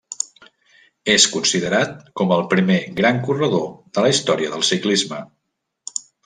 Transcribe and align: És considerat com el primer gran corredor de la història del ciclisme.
És 1.15 1.27
considerat 1.33 1.93
com 2.21 2.33
el 2.37 2.41
primer 2.53 2.79
gran 3.01 3.21
corredor 3.27 3.69
de 3.99 4.07
la 4.07 4.13
història 4.15 4.51
del 4.57 4.67
ciclisme. 4.71 5.21